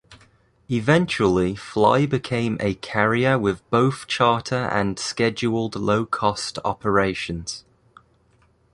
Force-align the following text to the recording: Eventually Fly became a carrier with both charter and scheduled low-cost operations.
Eventually 0.71 1.53
Fly 1.55 2.07
became 2.07 2.57
a 2.59 2.73
carrier 2.73 3.37
with 3.37 3.61
both 3.69 4.07
charter 4.07 4.63
and 4.71 4.97
scheduled 4.97 5.75
low-cost 5.75 6.57
operations. 6.65 7.63